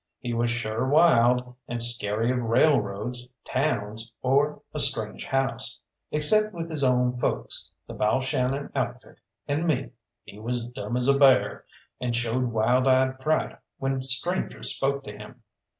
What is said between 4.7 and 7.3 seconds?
a strange house. Except with his own